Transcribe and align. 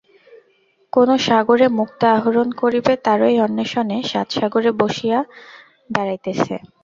কোন 0.93 1.09
সাগরে 1.27 1.67
মুক্তা 1.79 2.07
আহরণ 2.17 2.47
করিবে 2.61 2.93
তারই 3.05 3.35
আম্বেষণে 3.45 3.97
সাতসাগরে 4.11 4.69
বাসিয়া 4.79 5.19
বেড়াইতেছে? 5.89 6.55